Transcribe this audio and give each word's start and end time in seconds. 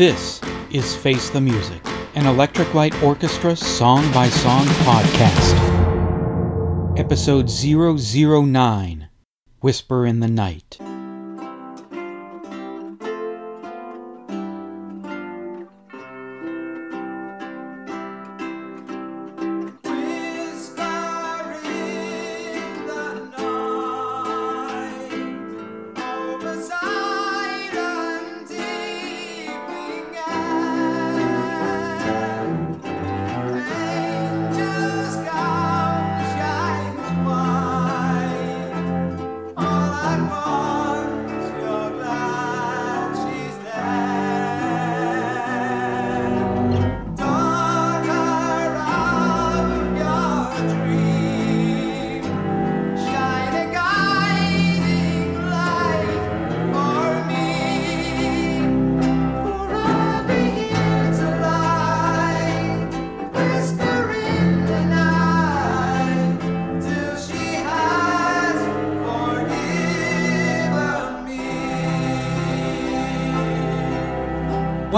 This 0.00 0.40
is 0.70 0.96
Face 0.96 1.28
the 1.28 1.42
Music, 1.42 1.82
an 2.14 2.24
Electric 2.24 2.72
Light 2.72 3.02
Orchestra 3.02 3.54
song 3.54 4.10
by 4.14 4.30
song 4.30 4.64
podcast. 4.64 5.58
Episode 6.98 7.50
009 7.50 9.10
Whisper 9.60 10.06
in 10.06 10.20
the 10.20 10.28
Night. 10.28 10.78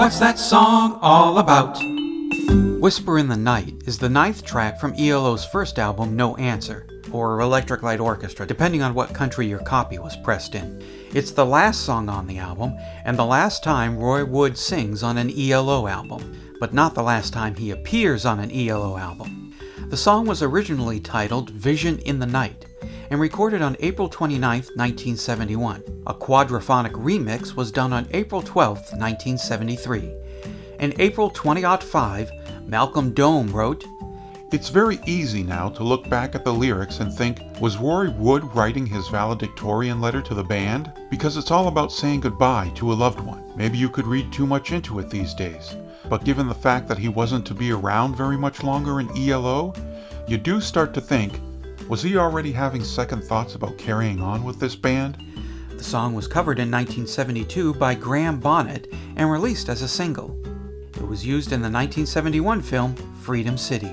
What's 0.03 0.19
that 0.19 0.37
song 0.37 0.99
all 1.01 1.37
about? 1.37 1.79
Whisper 2.81 3.17
in 3.19 3.29
the 3.29 3.37
Night 3.37 3.83
is 3.85 3.97
the 3.97 4.09
ninth 4.09 4.43
track 4.43 4.77
from 4.77 4.93
ELO's 4.95 5.45
first 5.45 5.79
album, 5.79 6.17
No 6.17 6.35
Answer, 6.35 6.85
or 7.13 7.39
Electric 7.39 7.83
Light 7.83 8.01
Orchestra, 8.01 8.45
depending 8.45 8.81
on 8.81 8.93
what 8.93 9.13
country 9.13 9.47
your 9.47 9.59
copy 9.59 9.99
was 9.99 10.17
pressed 10.17 10.55
in. 10.55 10.83
It's 11.13 11.31
the 11.31 11.45
last 11.45 11.85
song 11.85 12.09
on 12.09 12.27
the 12.27 12.37
album, 12.37 12.75
and 13.05 13.17
the 13.17 13.23
last 13.23 13.63
time 13.63 13.97
Roy 13.97 14.25
Wood 14.25 14.57
sings 14.57 15.03
on 15.03 15.17
an 15.17 15.31
ELO 15.39 15.87
album, 15.87 16.37
but 16.59 16.73
not 16.73 16.95
the 16.95 17.01
last 17.01 17.31
time 17.31 17.55
he 17.55 17.71
appears 17.71 18.25
on 18.25 18.41
an 18.41 18.51
ELO 18.51 18.97
album. 18.97 19.55
The 19.87 19.95
song 19.95 20.25
was 20.25 20.43
originally 20.43 20.99
titled 20.99 21.51
Vision 21.51 21.99
in 21.99 22.19
the 22.19 22.25
Night 22.25 22.65
and 23.09 23.19
recorded 23.19 23.61
on 23.61 23.77
April 23.79 24.09
29, 24.09 24.59
1971. 24.75 25.83
A 26.07 26.13
quadraphonic 26.13 26.91
remix 26.93 27.55
was 27.55 27.71
done 27.71 27.93
on 27.93 28.07
April 28.11 28.41
12, 28.41 28.77
1973. 28.77 30.11
In 30.79 30.93
April 30.99 31.29
2005, 31.29 32.31
Malcolm 32.65 33.13
Dome 33.13 33.51
wrote, 33.51 33.85
It's 34.51 34.69
very 34.69 34.99
easy 35.05 35.43
now 35.43 35.69
to 35.69 35.83
look 35.83 36.09
back 36.09 36.35
at 36.35 36.43
the 36.43 36.53
lyrics 36.53 36.99
and 36.99 37.13
think, 37.13 37.39
was 37.59 37.77
Roy 37.77 38.09
Wood 38.09 38.43
writing 38.55 38.85
his 38.85 39.07
valedictorian 39.07 40.01
letter 40.01 40.21
to 40.21 40.33
the 40.33 40.43
band? 40.43 40.91
Because 41.09 41.37
it's 41.37 41.51
all 41.51 41.67
about 41.67 41.91
saying 41.91 42.21
goodbye 42.21 42.71
to 42.75 42.91
a 42.91 42.93
loved 42.93 43.19
one. 43.19 43.43
Maybe 43.55 43.77
you 43.77 43.89
could 43.89 44.07
read 44.07 44.31
too 44.31 44.47
much 44.47 44.71
into 44.71 44.99
it 44.99 45.09
these 45.09 45.33
days. 45.33 45.75
But 46.09 46.25
given 46.25 46.47
the 46.47 46.55
fact 46.55 46.87
that 46.87 46.97
he 46.97 47.07
wasn't 47.07 47.45
to 47.47 47.53
be 47.53 47.71
around 47.71 48.15
very 48.15 48.37
much 48.37 48.63
longer 48.63 48.99
in 48.99 49.09
ELO, 49.17 49.73
you 50.27 50.37
do 50.37 50.59
start 50.59 50.93
to 50.95 51.01
think 51.01 51.39
was 51.93 52.01
he 52.01 52.17
already 52.17 52.51
having 52.51 52.83
second 52.83 53.23
thoughts 53.23 53.53
about 53.53 53.77
carrying 53.77 54.19
on 54.19 54.43
with 54.43 54.59
this 54.59 54.75
band? 54.75 55.15
The 55.77 55.83
song 55.83 56.15
was 56.15 56.27
covered 56.27 56.57
in 56.57 56.71
1972 56.71 57.75
by 57.75 57.93
Graham 57.93 58.39
Bonnet 58.39 58.91
and 59.15 59.29
released 59.29 59.69
as 59.69 59.83
a 59.83 59.87
single. 59.87 60.35
It 60.95 61.07
was 61.07 61.23
used 61.23 61.51
in 61.51 61.61
the 61.61 61.69
1971 61.69 62.63
film 62.63 62.95
Freedom 63.21 63.59
City. 63.59 63.91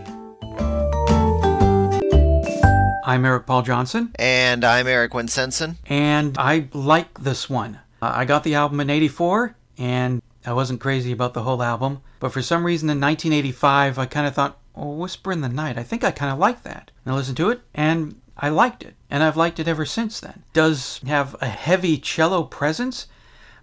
I'm 3.04 3.26
Eric 3.26 3.44
Paul 3.44 3.60
Johnson. 3.60 4.12
And 4.14 4.64
I'm 4.64 4.86
Eric 4.86 5.12
Winsenson. 5.12 5.76
And 5.84 6.38
I 6.38 6.68
like 6.72 7.22
this 7.22 7.50
one. 7.50 7.80
Uh, 8.00 8.12
I 8.14 8.24
got 8.24 8.44
the 8.44 8.54
album 8.54 8.80
in 8.80 8.88
84, 8.88 9.54
and 9.76 10.22
I 10.46 10.54
wasn't 10.54 10.80
crazy 10.80 11.12
about 11.12 11.34
the 11.34 11.42
whole 11.42 11.62
album. 11.62 12.00
But 12.18 12.32
for 12.32 12.40
some 12.40 12.64
reason 12.64 12.88
in 12.88 12.98
1985, 12.98 13.98
I 13.98 14.06
kind 14.06 14.26
of 14.26 14.34
thought, 14.34 14.58
oh, 14.80 14.94
Whisper 14.94 15.30
in 15.30 15.42
the 15.42 15.48
Night, 15.48 15.78
I 15.78 15.82
think 15.82 16.02
I 16.02 16.10
kind 16.10 16.32
of 16.32 16.38
like 16.38 16.62
that. 16.62 16.90
And 17.04 17.12
I 17.12 17.16
listened 17.16 17.36
to 17.36 17.50
it, 17.50 17.60
and 17.74 18.20
I 18.36 18.48
liked 18.48 18.82
it. 18.82 18.94
And 19.10 19.22
I've 19.22 19.36
liked 19.36 19.60
it 19.60 19.68
ever 19.68 19.84
since 19.84 20.18
then. 20.18 20.42
Does 20.52 21.00
have 21.06 21.36
a 21.40 21.46
heavy 21.46 21.98
cello 21.98 22.44
presence, 22.44 23.06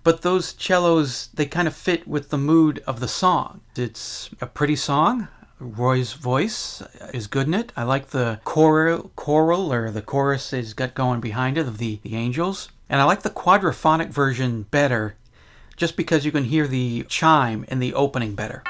but 0.03 0.21
those 0.21 0.55
cellos, 0.57 1.29
they 1.33 1.45
kind 1.45 1.67
of 1.67 1.75
fit 1.75 2.07
with 2.07 2.29
the 2.29 2.37
mood 2.37 2.83
of 2.85 2.99
the 2.99 3.07
song. 3.07 3.61
It's 3.75 4.29
a 4.39 4.45
pretty 4.45 4.75
song. 4.75 5.27
Roy's 5.59 6.13
voice 6.13 6.83
is 7.13 7.25
good 7.25 7.47
in 7.47 7.55
it. 7.55 7.71
I 7.75 7.83
like 7.83 8.09
the 8.09 8.39
choral, 8.43 9.11
choral 9.15 9.73
or 9.73 9.89
the 9.89 10.03
chorus 10.03 10.51
he's 10.51 10.73
got 10.73 10.93
going 10.93 11.19
behind 11.19 11.57
it 11.57 11.67
of 11.67 11.79
the, 11.79 11.99
the 12.03 12.15
angels. 12.15 12.69
And 12.89 13.01
I 13.01 13.05
like 13.05 13.23
the 13.23 13.31
quadraphonic 13.31 14.09
version 14.09 14.63
better 14.69 15.15
just 15.75 15.97
because 15.97 16.25
you 16.25 16.31
can 16.31 16.43
hear 16.43 16.67
the 16.67 17.05
chime 17.09 17.65
in 17.69 17.79
the 17.79 17.95
opening 17.95 18.35
better. 18.35 18.63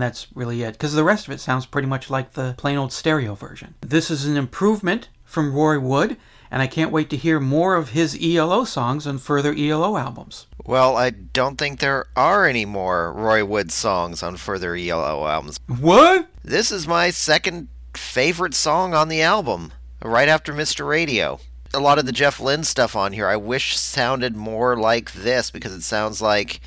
And 0.00 0.06
that's 0.06 0.28
really 0.34 0.62
it, 0.62 0.72
because 0.72 0.94
the 0.94 1.04
rest 1.04 1.26
of 1.28 1.34
it 1.34 1.40
sounds 1.40 1.66
pretty 1.66 1.86
much 1.86 2.08
like 2.08 2.32
the 2.32 2.54
plain 2.56 2.78
old 2.78 2.90
stereo 2.90 3.34
version. 3.34 3.74
This 3.82 4.10
is 4.10 4.24
an 4.24 4.38
improvement 4.38 5.10
from 5.26 5.52
Roy 5.52 5.78
Wood, 5.78 6.16
and 6.50 6.62
I 6.62 6.68
can't 6.68 6.90
wait 6.90 7.10
to 7.10 7.18
hear 7.18 7.38
more 7.38 7.74
of 7.74 7.90
his 7.90 8.18
ELO 8.18 8.64
songs 8.64 9.06
on 9.06 9.18
further 9.18 9.52
ELO 9.52 9.98
albums. 9.98 10.46
Well, 10.64 10.96
I 10.96 11.10
don't 11.10 11.58
think 11.58 11.80
there 11.80 12.06
are 12.16 12.46
any 12.46 12.64
more 12.64 13.12
Roy 13.12 13.44
Wood 13.44 13.70
songs 13.70 14.22
on 14.22 14.38
further 14.38 14.74
ELO 14.74 15.26
albums. 15.26 15.60
What? 15.66 16.28
This 16.42 16.72
is 16.72 16.88
my 16.88 17.10
second 17.10 17.68
favorite 17.94 18.54
song 18.54 18.94
on 18.94 19.08
the 19.08 19.20
album, 19.20 19.70
right 20.02 20.30
after 20.30 20.54
Mr. 20.54 20.88
Radio. 20.88 21.40
A 21.72 21.80
lot 21.80 21.98
of 21.98 22.06
the 22.06 22.12
Jeff 22.12 22.40
Lynne 22.40 22.64
stuff 22.64 22.96
on 22.96 23.12
here 23.12 23.28
I 23.28 23.36
wish 23.36 23.78
sounded 23.78 24.36
more 24.36 24.76
like 24.76 25.12
this 25.12 25.50
because 25.50 25.72
it 25.72 25.82
sounds 25.82 26.20
like 26.20 26.60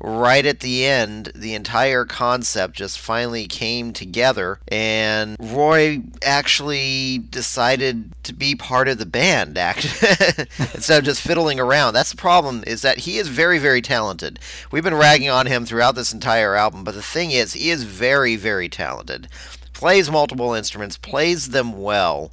right 0.00 0.44
at 0.44 0.60
the 0.60 0.84
end, 0.84 1.32
the 1.34 1.54
entire 1.54 2.04
concept 2.04 2.76
just 2.76 2.98
finally 2.98 3.46
came 3.46 3.92
together, 3.92 4.60
and 4.68 5.36
Roy 5.40 6.02
actually 6.22 7.18
decided 7.18 8.12
to 8.24 8.34
be 8.34 8.54
part 8.54 8.88
of 8.88 8.98
the 8.98 9.06
band 9.06 9.56
instead 10.74 10.98
of 10.98 11.04
just 11.04 11.22
fiddling 11.22 11.58
around. 11.58 11.94
That's 11.94 12.10
the 12.10 12.16
problem, 12.16 12.64
is 12.66 12.82
that 12.82 12.98
he 13.00 13.16
is 13.16 13.28
very, 13.28 13.58
very 13.58 13.80
talented. 13.80 14.38
We've 14.70 14.84
been 14.84 14.94
ragging 14.94 15.30
on 15.30 15.46
him 15.46 15.64
throughout 15.64 15.94
this 15.94 16.12
entire 16.12 16.54
album, 16.54 16.84
but 16.84 16.94
the 16.94 17.02
thing 17.02 17.30
is, 17.30 17.54
he 17.54 17.70
is 17.70 17.84
very, 17.84 18.36
very 18.36 18.68
talented. 18.68 19.28
Plays 19.72 20.10
multiple 20.10 20.54
instruments, 20.54 20.96
plays 20.96 21.48
them 21.48 21.82
well 21.82 22.30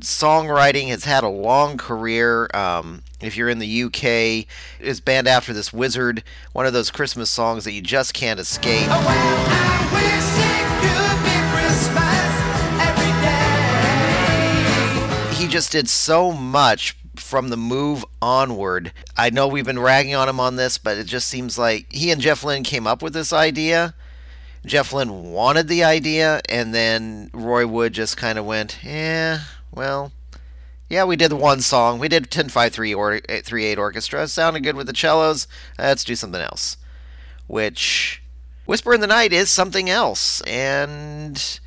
songwriting 0.00 0.88
has 0.88 1.04
had 1.04 1.24
a 1.24 1.28
long 1.28 1.76
career. 1.76 2.48
Um, 2.54 3.02
if 3.20 3.36
you're 3.36 3.48
in 3.48 3.58
the 3.58 3.82
UK, 3.84 4.46
is 4.80 5.00
banned 5.00 5.28
after 5.28 5.52
this 5.52 5.72
Wizzard, 5.72 6.24
one 6.52 6.66
of 6.66 6.72
those 6.72 6.90
Christmas 6.90 7.30
songs 7.30 7.64
that 7.64 7.72
you 7.72 7.82
just 7.82 8.14
can't 8.14 8.40
escape. 8.40 8.88
Oh, 8.88 9.04
well, 9.06 9.52
he 15.34 15.48
just 15.48 15.72
did 15.72 15.88
so 15.88 16.32
much 16.32 16.96
from 17.16 17.48
the 17.48 17.56
move 17.56 18.04
onward. 18.20 18.92
I 19.16 19.30
know 19.30 19.48
we've 19.48 19.64
been 19.64 19.78
ragging 19.78 20.14
on 20.14 20.28
him 20.28 20.40
on 20.40 20.56
this, 20.56 20.78
but 20.78 20.98
it 20.98 21.04
just 21.04 21.28
seems 21.28 21.58
like 21.58 21.92
he 21.92 22.10
and 22.10 22.20
Jeff 22.20 22.44
Lynne 22.44 22.62
came 22.62 22.86
up 22.86 23.02
with 23.02 23.12
this 23.12 23.32
idea. 23.32 23.94
Jeff 24.64 24.92
Lynne 24.92 25.32
wanted 25.32 25.66
the 25.66 25.82
idea, 25.82 26.40
and 26.48 26.72
then 26.72 27.30
Roy 27.34 27.66
Wood 27.66 27.92
just 27.92 28.16
kind 28.16 28.38
of 28.38 28.46
went, 28.46 28.78
yeah, 28.84 29.40
well, 29.72 30.12
yeah, 30.88 31.04
we 31.04 31.16
did 31.16 31.32
one 31.32 31.60
song. 31.62 31.98
We 31.98 32.08
did 32.08 32.24
1053 32.24 32.94
or 32.94 33.20
38 33.20 33.78
orchestra. 33.78 34.24
It 34.24 34.28
sounded 34.28 34.62
good 34.62 34.76
with 34.76 34.86
the 34.86 34.94
cellos. 34.94 35.46
Uh, 35.78 35.84
let's 35.84 36.04
do 36.04 36.14
something 36.14 36.40
else. 36.40 36.76
Which 37.46 38.22
Whisper 38.66 38.92
in 38.94 39.00
the 39.00 39.06
Night 39.06 39.32
is 39.32 39.50
something 39.50 39.88
else 39.88 40.40
and 40.42 41.60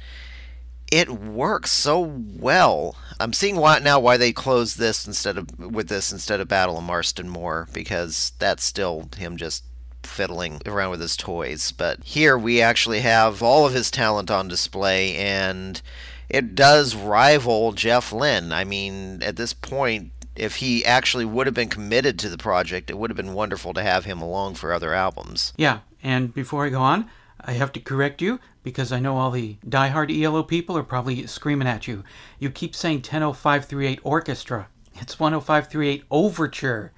it 0.91 1.09
works 1.09 1.71
so 1.71 1.99
well. 1.99 2.95
I'm 3.19 3.33
seeing 3.33 3.57
why 3.57 3.79
now 3.79 3.99
why 3.99 4.17
they 4.17 4.31
closed 4.31 4.77
this 4.77 5.07
instead 5.07 5.37
of 5.37 5.59
with 5.59 5.89
this 5.89 6.11
instead 6.11 6.39
of 6.39 6.47
Battle 6.47 6.77
of 6.77 6.83
Marston 6.83 7.27
Moor 7.27 7.67
because 7.73 8.33
that's 8.39 8.63
still 8.63 9.09
him 9.17 9.37
just 9.37 9.63
fiddling 10.03 10.61
around 10.65 10.91
with 10.91 11.01
his 11.01 11.17
toys. 11.17 11.71
But 11.71 12.03
here 12.03 12.37
we 12.37 12.61
actually 12.61 13.01
have 13.01 13.41
all 13.41 13.65
of 13.65 13.73
his 13.73 13.89
talent 13.89 14.29
on 14.29 14.47
display 14.47 15.15
and 15.17 15.81
it 16.29 16.55
does 16.55 16.95
rival 16.95 17.73
Jeff 17.73 18.11
Lynne. 18.11 18.51
I 18.51 18.63
mean, 18.63 19.21
at 19.23 19.35
this 19.35 19.53
point, 19.53 20.11
if 20.35 20.57
he 20.57 20.83
actually 20.85 21.25
would 21.25 21.47
have 21.47 21.53
been 21.53 21.69
committed 21.69 22.19
to 22.19 22.29
the 22.29 22.37
project, 22.37 22.89
it 22.89 22.97
would 22.97 23.09
have 23.09 23.17
been 23.17 23.33
wonderful 23.33 23.73
to 23.73 23.81
have 23.81 24.05
him 24.05 24.21
along 24.21 24.55
for 24.55 24.73
other 24.73 24.93
albums. 24.93 25.53
Yeah, 25.57 25.79
and 26.03 26.33
before 26.33 26.65
I 26.65 26.69
go 26.69 26.81
on, 26.81 27.09
I 27.39 27.53
have 27.53 27.71
to 27.73 27.79
correct 27.79 28.21
you 28.21 28.39
because 28.63 28.91
I 28.91 28.99
know 28.99 29.17
all 29.17 29.31
the 29.31 29.57
diehard 29.67 30.11
ELO 30.11 30.43
people 30.43 30.77
are 30.77 30.83
probably 30.83 31.25
screaming 31.27 31.67
at 31.67 31.87
you. 31.87 32.03
You 32.39 32.49
keep 32.49 32.75
saying 32.75 32.97
100538 32.97 33.99
Orchestra. 34.03 34.67
It's 34.95 35.13
10538 35.13 36.03
Overture. 36.09 36.91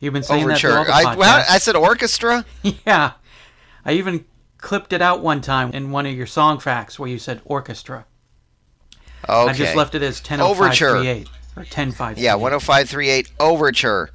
You've 0.00 0.14
been 0.14 0.22
saying 0.22 0.44
Overture. 0.44 0.70
that 0.70 0.88
all 0.88 0.94
I, 0.94 1.14
the 1.14 1.18
well, 1.18 1.40
podcasts. 1.40 1.50
I 1.50 1.58
said 1.58 1.76
orchestra. 1.76 2.44
yeah. 2.86 3.12
I 3.84 3.92
even 3.92 4.24
clipped 4.58 4.92
it 4.92 5.02
out 5.02 5.22
one 5.22 5.40
time 5.40 5.70
in 5.72 5.90
one 5.90 6.06
of 6.06 6.14
your 6.14 6.26
song 6.26 6.58
facts 6.58 6.98
where 6.98 7.08
you 7.08 7.18
said 7.18 7.40
orchestra. 7.44 8.06
Okay. 9.28 9.50
I 9.50 9.52
just 9.52 9.76
left 9.76 9.94
it 9.94 10.02
as 10.02 10.20
100538 10.20 11.28
or 11.56 11.64
10538. 11.64 12.22
Yeah, 12.22 12.36
10538 12.36 13.30
Overture. 13.40 14.10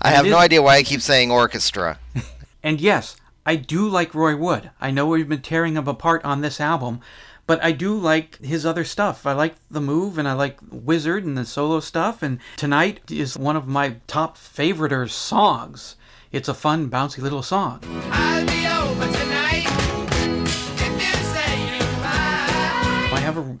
I 0.00 0.08
And 0.08 0.16
have 0.16 0.26
no 0.26 0.38
is- 0.38 0.44
idea 0.44 0.62
why 0.62 0.76
I 0.76 0.82
keep 0.82 1.00
saying 1.02 1.30
orchestra. 1.30 1.98
And 2.62 2.80
yes, 2.80 3.16
I 3.44 3.54
do 3.54 3.88
like 3.88 4.12
Roy 4.12 4.34
Wood. 4.34 4.70
I 4.80 4.90
know 4.90 5.06
we've 5.06 5.28
been 5.28 5.40
tearing 5.40 5.76
him 5.76 5.86
apart 5.86 6.24
on 6.24 6.40
this 6.40 6.60
album, 6.60 7.00
but 7.46 7.62
I 7.62 7.70
do 7.70 7.94
like 7.96 8.38
his 8.44 8.66
other 8.66 8.82
stuff. 8.82 9.24
I 9.24 9.34
like 9.34 9.54
The 9.70 9.80
Move 9.80 10.18
and 10.18 10.26
I 10.26 10.32
like 10.32 10.58
Wizzard 10.68 11.24
and 11.24 11.38
the 11.38 11.44
solo 11.44 11.78
stuff. 11.78 12.24
And 12.24 12.40
Tonight 12.56 13.02
is 13.08 13.38
one 13.38 13.54
of 13.54 13.68
my 13.68 13.96
top 14.08 14.36
favoriters 14.36 15.10
songs. 15.10 15.94
It's 16.32 16.48
a 16.48 16.54
fun, 16.54 16.90
bouncy 16.90 17.18
little 17.18 17.42
song. 17.44 17.78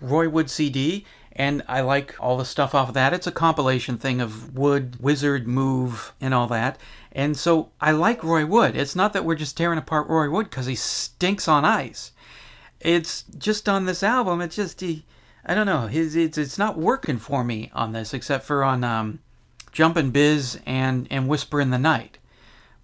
Roy 0.08 0.28
Wood 0.28 0.50
CD, 0.50 1.04
and 1.32 1.62
I 1.68 1.82
like 1.82 2.14
all 2.18 2.38
the 2.38 2.44
stuff 2.44 2.74
off 2.74 2.88
of 2.88 2.94
that. 2.94 3.12
It's 3.12 3.26
a 3.26 3.32
compilation 3.32 3.98
thing 3.98 4.20
of 4.20 4.56
Wood, 4.56 4.96
Wizzard, 5.00 5.46
Move, 5.46 6.14
and 6.20 6.32
all 6.32 6.46
that. 6.48 6.78
And 7.12 7.36
so 7.36 7.70
I 7.80 7.92
like 7.92 8.24
Roy 8.24 8.46
Wood. 8.46 8.76
It's 8.76 8.96
not 8.96 9.12
that 9.12 9.24
we're 9.24 9.34
just 9.34 9.56
tearing 9.56 9.78
apart 9.78 10.08
Roy 10.08 10.30
Wood 10.30 10.50
because 10.50 10.66
he 10.66 10.74
stinks 10.74 11.46
on 11.46 11.64
ice. 11.64 12.12
It's 12.80 13.24
just 13.38 13.68
on 13.68 13.84
this 13.84 14.02
album. 14.02 14.40
It's 14.40 14.56
just 14.56 14.80
he, 14.80 15.04
I 15.44 15.54
don't 15.54 15.66
know. 15.66 15.86
His 15.86 16.16
it's 16.16 16.38
it's 16.38 16.58
not 16.58 16.78
working 16.78 17.18
for 17.18 17.44
me 17.44 17.70
on 17.74 17.92
this 17.92 18.14
except 18.14 18.44
for 18.44 18.64
on 18.64 18.84
um, 18.84 19.20
Jumpin' 19.72 20.10
Biz 20.10 20.60
and 20.66 21.06
and 21.10 21.28
Whisper 21.28 21.60
in 21.60 21.70
the 21.70 21.78
Night. 21.78 22.18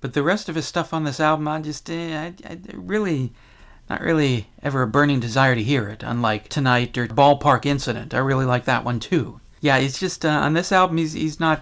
But 0.00 0.14
the 0.14 0.22
rest 0.22 0.48
of 0.48 0.56
his 0.56 0.66
stuff 0.66 0.92
on 0.92 1.04
this 1.04 1.20
album, 1.20 1.46
I 1.46 1.60
just 1.60 1.88
eh, 1.88 2.16
I, 2.16 2.34
I 2.48 2.58
really 2.72 3.32
not 3.92 4.00
really 4.00 4.46
ever 4.62 4.80
a 4.80 4.86
burning 4.86 5.20
desire 5.20 5.54
to 5.54 5.62
hear 5.62 5.86
it, 5.86 6.02
unlike 6.02 6.48
Tonight 6.48 6.96
or 6.96 7.06
Ballpark 7.08 7.66
Incident. 7.66 8.14
I 8.14 8.18
really 8.18 8.46
like 8.46 8.64
that 8.64 8.84
one 8.84 8.98
too. 8.98 9.38
Yeah, 9.60 9.76
it's 9.76 10.00
just 10.00 10.24
uh, 10.24 10.30
on 10.30 10.54
this 10.54 10.72
album, 10.72 10.96
he's, 10.96 11.12
he's 11.12 11.38
not 11.38 11.60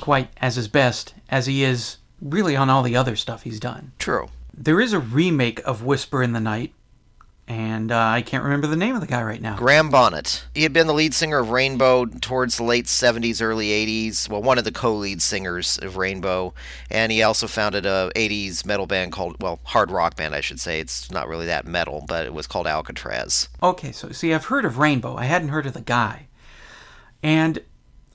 quite 0.00 0.28
as 0.36 0.56
his 0.56 0.68
best 0.68 1.14
as 1.30 1.46
he 1.46 1.64
is 1.64 1.96
really 2.20 2.54
on 2.54 2.68
all 2.68 2.82
the 2.82 2.94
other 2.94 3.16
stuff 3.16 3.44
he's 3.44 3.58
done. 3.58 3.92
True. 3.98 4.28
There 4.52 4.82
is 4.82 4.92
a 4.92 4.98
remake 4.98 5.60
of 5.64 5.82
Whisper 5.82 6.22
in 6.22 6.34
the 6.34 6.40
Night, 6.40 6.74
and 7.48 7.92
uh, 7.92 7.98
I 7.98 8.22
can't 8.22 8.42
remember 8.42 8.66
the 8.66 8.76
name 8.76 8.96
of 8.96 9.00
the 9.00 9.06
guy 9.06 9.22
right 9.22 9.40
now. 9.40 9.56
Graham 9.56 9.88
Bonnet. 9.88 10.44
He 10.52 10.64
had 10.64 10.72
been 10.72 10.88
the 10.88 10.94
lead 10.94 11.14
singer 11.14 11.38
of 11.38 11.50
Rainbow 11.50 12.06
towards 12.06 12.56
the 12.56 12.64
late 12.64 12.86
70s, 12.86 13.40
early 13.40 13.68
80s. 13.68 14.28
Well, 14.28 14.42
one 14.42 14.58
of 14.58 14.64
the 14.64 14.72
co-lead 14.72 15.22
singers 15.22 15.78
of 15.78 15.96
Rainbow, 15.96 16.54
and 16.90 17.12
he 17.12 17.22
also 17.22 17.46
founded 17.46 17.86
a 17.86 18.10
80s 18.16 18.66
metal 18.66 18.86
band 18.86 19.12
called, 19.12 19.40
well, 19.40 19.60
hard 19.62 19.92
rock 19.92 20.16
band, 20.16 20.34
I 20.34 20.40
should 20.40 20.58
say. 20.58 20.80
It's 20.80 21.10
not 21.10 21.28
really 21.28 21.46
that 21.46 21.66
metal, 21.66 22.04
but 22.08 22.26
it 22.26 22.34
was 22.34 22.48
called 22.48 22.66
Alcatraz. 22.66 23.48
Okay, 23.62 23.92
so 23.92 24.10
see, 24.10 24.34
I've 24.34 24.46
heard 24.46 24.64
of 24.64 24.78
Rainbow. 24.78 25.16
I 25.16 25.26
hadn't 25.26 25.50
heard 25.50 25.66
of 25.66 25.74
the 25.74 25.80
guy. 25.80 26.26
And 27.22 27.60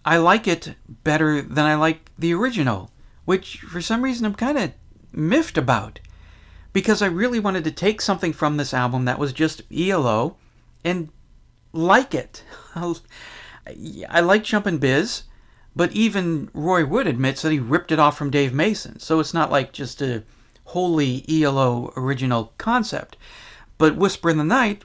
I 0.03 0.17
like 0.17 0.45
it 0.47 0.75
better 0.89 1.41
than 1.41 1.65
I 1.65 1.75
like 1.75 2.11
the 2.19 2.33
original, 2.33 2.91
which 3.23 3.59
for 3.59 3.81
some 3.81 4.01
reason 4.01 4.25
I'm 4.25 4.35
kind 4.35 4.57
of 4.57 4.71
miffed 5.13 5.57
about. 5.57 5.99
Because 6.73 7.01
I 7.01 7.07
really 7.07 7.39
wanted 7.39 7.63
to 7.65 7.71
take 7.71 8.01
something 8.01 8.33
from 8.33 8.57
this 8.57 8.73
album 8.73 9.05
that 9.05 9.19
was 9.19 9.33
just 9.33 9.61
ELO 9.71 10.37
and 10.83 11.09
like 11.73 12.13
it. 12.15 12.43
I 12.75 14.19
like 14.21 14.43
Jumpin' 14.43 14.79
Biz, 14.79 15.23
but 15.75 15.91
even 15.91 16.49
Roy 16.53 16.85
Wood 16.85 17.07
admits 17.07 17.41
that 17.41 17.51
he 17.51 17.59
ripped 17.59 17.91
it 17.91 17.99
off 17.99 18.17
from 18.17 18.29
Dave 18.29 18.53
Mason, 18.53 18.99
so 18.99 19.19
it's 19.19 19.33
not 19.33 19.51
like 19.51 19.71
just 19.71 20.01
a 20.01 20.23
wholly 20.65 21.25
ELO 21.29 21.93
original 21.95 22.53
concept. 22.57 23.17
But 23.77 23.95
Whisper 23.95 24.29
in 24.29 24.37
the 24.37 24.43
Night, 24.43 24.83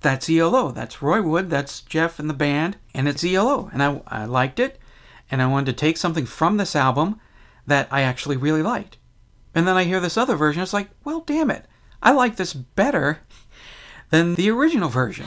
that's 0.00 0.28
ELO. 0.28 0.70
That's 0.72 1.02
Roy 1.02 1.22
Wood, 1.22 1.48
that's 1.48 1.80
Jeff 1.80 2.18
and 2.18 2.28
the 2.28 2.34
band, 2.34 2.76
and 2.94 3.08
it's 3.08 3.24
ELO. 3.24 3.70
And 3.72 3.82
I, 3.82 4.02
I 4.06 4.24
liked 4.24 4.58
it, 4.60 4.78
and 5.30 5.40
I 5.40 5.46
wanted 5.46 5.66
to 5.66 5.72
take 5.80 5.96
something 5.96 6.26
from 6.26 6.56
this 6.56 6.76
album 6.76 7.20
that 7.66 7.88
I 7.90 8.02
actually 8.02 8.36
really 8.36 8.62
liked. 8.62 8.98
And 9.54 9.68
then 9.68 9.76
I 9.76 9.84
hear 9.84 10.00
this 10.00 10.16
other 10.16 10.34
version, 10.34 10.62
it's 10.62 10.72
like, 10.72 10.88
well, 11.04 11.20
damn 11.20 11.50
it. 11.50 11.66
I 12.02 12.12
like 12.12 12.36
this 12.36 12.54
better 12.54 13.20
than 14.10 14.34
the 14.34 14.50
original 14.50 14.88
version. 14.88 15.26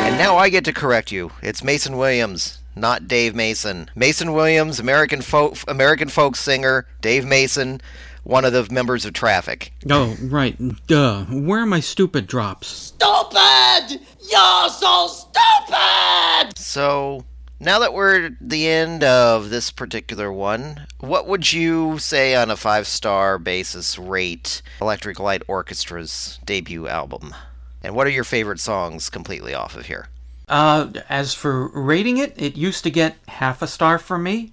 And 0.00 0.16
now 0.16 0.36
I 0.38 0.48
get 0.48 0.64
to 0.64 0.72
correct 0.72 1.12
you. 1.12 1.30
It's 1.42 1.62
Mason 1.62 1.98
Williams, 1.98 2.58
not 2.74 3.06
Dave 3.06 3.34
Mason. 3.34 3.90
Mason 3.94 4.32
Williams, 4.32 4.80
American 4.80 5.20
folk, 5.20 5.58
American 5.68 6.08
folk 6.08 6.36
singer. 6.36 6.86
Dave 7.02 7.26
Mason, 7.26 7.82
one 8.28 8.44
of 8.44 8.52
the 8.52 8.68
members 8.70 9.06
of 9.06 9.14
Traffic. 9.14 9.72
Oh, 9.90 10.14
right. 10.24 10.54
Duh. 10.86 11.24
Where 11.24 11.62
are 11.62 11.66
my 11.66 11.80
stupid 11.80 12.26
drops? 12.26 12.68
Stupid! 12.68 14.00
You're 14.20 14.68
so 14.68 15.08
stupid! 15.08 16.58
So 16.58 17.24
now 17.58 17.78
that 17.78 17.94
we're 17.94 18.26
at 18.26 18.32
the 18.38 18.68
end 18.68 19.02
of 19.02 19.48
this 19.48 19.70
particular 19.70 20.30
one, 20.30 20.86
what 21.00 21.26
would 21.26 21.54
you 21.54 21.98
say 21.98 22.34
on 22.34 22.50
a 22.50 22.56
five-star 22.56 23.38
basis 23.38 23.98
rate 23.98 24.60
Electric 24.78 25.18
Light 25.18 25.42
Orchestra's 25.48 26.38
debut 26.44 26.86
album? 26.86 27.34
And 27.82 27.94
what 27.94 28.06
are 28.06 28.10
your 28.10 28.24
favorite 28.24 28.60
songs 28.60 29.08
completely 29.08 29.54
off 29.54 29.74
of 29.74 29.86
here? 29.86 30.08
Uh, 30.48 30.90
as 31.08 31.32
for 31.32 31.68
rating 31.68 32.18
it, 32.18 32.34
it 32.36 32.58
used 32.58 32.84
to 32.84 32.90
get 32.90 33.16
half 33.26 33.62
a 33.62 33.66
star 33.66 33.98
from 33.98 34.22
me. 34.22 34.52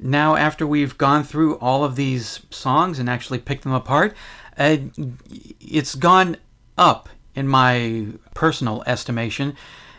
Now, 0.00 0.36
after 0.36 0.66
we've 0.66 0.96
gone 0.96 1.24
through 1.24 1.56
all 1.56 1.84
of 1.84 1.96
these 1.96 2.40
songs 2.50 2.98
and 2.98 3.08
actually 3.10 3.40
picked 3.40 3.64
them 3.64 3.72
apart, 3.72 4.14
uh, 4.56 4.76
it's 5.60 5.94
gone 5.94 6.36
up 6.76 7.08
in 7.34 7.48
my 7.48 8.06
personal 8.34 8.82
estimation. 8.86 9.56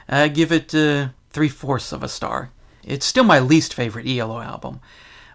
I 0.08 0.30
give 0.30 0.52
it 0.52 0.74
uh, 0.74 1.10
three 1.30 1.50
fourths 1.50 1.92
of 1.92 2.04
a 2.04 2.10
star. 2.10 2.52
It's 2.84 3.06
still 3.06 3.24
my 3.24 3.40
least 3.40 3.74
favorite 3.74 4.08
ELO 4.08 4.40
album, 4.40 4.80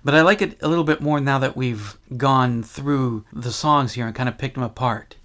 but 0.02 0.14
I 0.14 0.22
like 0.22 0.42
it 0.42 0.58
a 0.62 0.68
little 0.68 0.84
bit 0.84 1.00
more 1.00 1.20
now 1.20 1.38
that 1.38 1.56
we've 1.56 1.96
gone 2.16 2.62
through 2.62 3.24
the 3.32 3.52
songs 3.52 3.92
here 3.92 4.06
and 4.06 4.14
kind 4.14 4.28
of 4.28 4.38
picked 4.38 4.54
them 4.54 4.64
apart. 4.64 5.16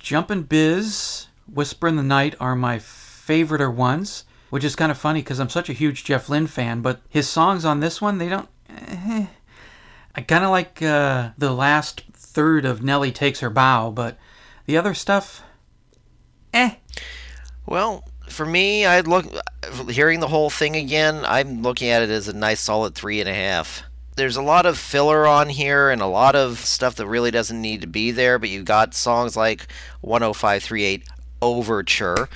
Jumpin' 0.00 0.42
Biz, 0.42 1.26
Whisper 1.52 1.88
in 1.88 1.96
the 1.96 2.02
Night 2.02 2.34
are 2.38 2.54
my 2.54 2.78
favoriter 2.78 3.72
ones, 3.72 4.24
which 4.50 4.64
is 4.64 4.76
kind 4.76 4.90
of 4.90 4.98
funny 4.98 5.20
because 5.20 5.38
I'm 5.38 5.48
such 5.48 5.68
a 5.68 5.74
huge 5.74 6.04
Jeff 6.04 6.28
Lynne 6.28 6.46
fan, 6.46 6.80
but 6.82 7.00
his 7.08 7.28
songs 7.28 7.64
on 7.64 7.80
this 7.80 8.00
one, 8.00 8.18
they 8.18 8.28
don't. 8.28 8.48
eh. 8.68 9.26
I 10.14 10.20
kind 10.22 10.44
of 10.44 10.50
like 10.50 10.82
uh, 10.82 11.30
the 11.38 11.52
last 11.52 12.02
third 12.12 12.64
of 12.64 12.82
Nellie 12.82 13.12
Takes 13.12 13.40
Her 13.40 13.50
Bow, 13.50 13.90
but 13.90 14.18
the 14.66 14.76
other 14.76 14.94
stuff, 14.94 15.42
eh. 16.52 16.74
Well, 17.66 18.04
for 18.28 18.44
me, 18.46 18.84
I'd 18.84 19.06
look 19.06 19.26
hearing 19.88 20.20
the 20.20 20.28
whole 20.28 20.50
thing 20.50 20.76
again. 20.76 21.22
I'm 21.24 21.62
looking 21.62 21.88
at 21.88 22.02
it 22.02 22.10
as 22.10 22.28
a 22.28 22.32
nice 22.32 22.60
solid 22.60 22.94
three 22.94 23.20
and 23.20 23.28
a 23.28 23.34
half. 23.34 23.82
There's 24.16 24.36
a 24.36 24.42
lot 24.42 24.66
of 24.66 24.76
filler 24.76 25.26
on 25.26 25.48
here 25.48 25.90
and 25.90 26.02
a 26.02 26.06
lot 26.06 26.34
of 26.34 26.58
stuff 26.58 26.96
that 26.96 27.06
really 27.06 27.30
doesn't 27.30 27.60
need 27.60 27.82
to 27.82 27.86
be 27.86 28.10
there, 28.10 28.38
but 28.38 28.48
you've 28.48 28.64
got 28.64 28.94
songs 28.94 29.36
like 29.36 29.68
10538 30.02 31.04
Overture, 31.40 32.28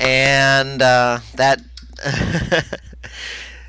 and 0.00 0.80
uh, 0.80 1.20
that 1.34 1.60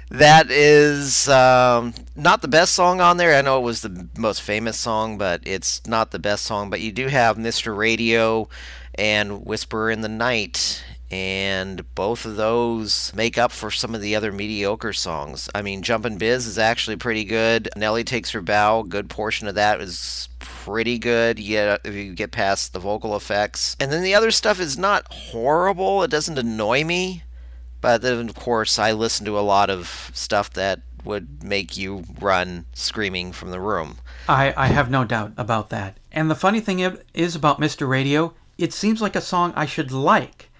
that 0.10 0.50
is 0.50 1.28
um, 1.30 1.94
not 2.16 2.42
the 2.42 2.48
best 2.48 2.74
song 2.74 3.02
on 3.02 3.18
there. 3.18 3.36
I 3.36 3.42
know 3.42 3.60
it 3.60 3.64
was 3.64 3.82
the 3.82 4.08
most 4.18 4.42
famous 4.42 4.80
song, 4.80 5.18
but 5.18 5.42
it's 5.46 5.86
not 5.86 6.12
the 6.12 6.20
best 6.20 6.46
song. 6.46 6.70
But 6.70 6.82
you 6.82 6.92
do 6.92 7.08
have 7.08 7.38
Mr. 7.38 7.76
Radio 7.76 8.48
and 8.96 9.46
Whisper 9.46 9.92
in 9.92 10.02
the 10.02 10.10
Night, 10.10 10.84
and 11.10 11.94
both 11.96 12.26
of 12.26 12.38
those 12.38 13.12
make 13.14 13.38
up 13.38 13.52
for 13.52 13.70
some 13.70 13.94
of 13.94 14.02
the 14.02 14.16
other 14.16 14.32
mediocre 14.32 14.94
songs. 14.94 15.50
I 15.54 15.62
mean, 15.62 15.82
Jumpin' 15.82 16.18
Biz 16.18 16.48
is 16.48 16.58
actually 16.58 16.96
pretty 16.96 17.26
good. 17.26 17.70
Nellie 17.76 18.06
Takes 18.06 18.32
Her 18.32 18.42
Bow, 18.42 18.84
good 18.84 19.10
portion 19.10 19.48
of 19.48 19.56
that 19.56 19.82
is 19.82 20.30
pretty 20.66 21.00
good. 21.00 21.40
Yeah, 21.40 21.78
if 21.84 21.94
you 21.94 22.14
get 22.14 22.32
past 22.32 22.74
the 22.74 22.80
vocal 22.80 23.16
effects, 23.16 23.76
and 23.80 23.92
then 23.92 24.04
the 24.04 24.14
other 24.14 24.32
stuff 24.32 24.60
is 24.60 24.78
not 24.78 25.12
horrible. 25.12 26.04
It 26.04 26.12
doesn't 26.12 26.38
annoy 26.38 26.84
me. 26.84 27.24
But 27.82 28.04
then, 28.04 28.30
of 28.30 28.36
course, 28.36 28.78
I 28.78 28.92
listen 28.92 29.26
to 29.26 29.40
a 29.40 29.42
lot 29.42 29.72
of 29.72 30.12
stuff 30.14 30.52
that 30.54 30.82
would 31.04 31.44
make 31.44 31.78
you 31.78 32.04
run 32.20 32.66
screaming 32.74 33.32
from 33.32 33.50
the 33.50 33.60
room. 33.60 33.98
I, 34.30 34.54
I 34.56 34.68
have 34.68 34.92
no 34.92 35.04
doubt 35.04 35.34
about 35.36 35.70
that. 35.70 35.98
And 36.12 36.30
the 36.30 36.36
funny 36.36 36.60
thing 36.60 36.80
is 37.16 37.36
about 37.36 37.60
Mr. 37.60 37.90
Radio, 37.90 38.36
it 38.60 38.72
seems 38.72 39.02
like 39.02 39.16
a 39.16 39.22
song 39.22 39.52
I 39.56 39.66
should 39.66 39.92
like, 39.92 40.52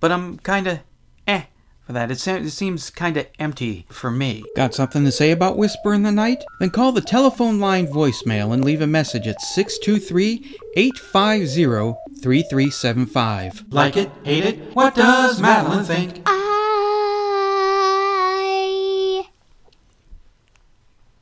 but 0.00 0.10
I'm 0.10 0.38
kind 0.38 0.66
of 0.66 0.80
eh 1.26 1.42
for 1.90 1.94
that. 1.94 2.10
It, 2.12 2.20
se- 2.20 2.42
it 2.42 2.50
seems 2.50 2.88
kind 2.88 3.16
of 3.16 3.26
empty 3.40 3.84
for 3.90 4.12
me. 4.12 4.44
Got 4.54 4.74
something 4.74 5.04
to 5.04 5.10
say 5.10 5.32
about 5.32 5.56
Whisper 5.56 5.92
in 5.92 6.04
the 6.04 6.12
Night? 6.12 6.44
Then 6.60 6.70
call 6.70 6.92
the 6.92 7.00
telephone 7.00 7.58
line 7.58 7.88
voicemail 7.88 8.54
and 8.54 8.64
leave 8.64 8.80
a 8.80 8.86
message 8.86 9.26
at 9.26 9.40
623 9.40 10.56
850 10.76 11.98
3375. 12.22 13.64
Like 13.70 13.96
it? 13.96 14.08
Hate 14.22 14.44
it? 14.44 14.72
What 14.74 14.94
does 14.94 15.40
Madeline 15.40 15.82
think? 15.84 16.22
I 16.26 16.46